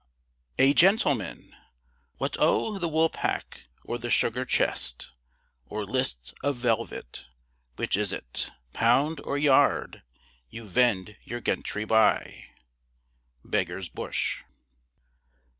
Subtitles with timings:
[0.57, 1.55] A gentleman!
[2.17, 3.65] What o' the woolpack?
[3.83, 5.11] or the sugar chest?
[5.67, 7.27] Or lists of velvet?
[7.75, 10.01] which is 't, pound, or yard,
[10.49, 12.45] You vend your gentry by?
[13.45, 14.43] BEGGAR'S BUSH.